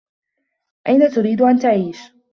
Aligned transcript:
أين 0.87 1.09
تريد 1.09 1.41
أن 1.41 1.59
تعيش؟ 1.59 2.11